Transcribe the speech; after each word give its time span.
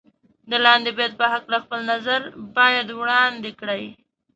د 0.49 0.51
لاندې 0.65 0.89
بیت 0.97 1.13
په 1.19 1.25
هکله 1.33 1.57
خپل 1.63 1.79
نظر 1.91 2.19
باید 2.57 2.87
وړاندې 2.99 3.51
کړئ. 3.59 3.83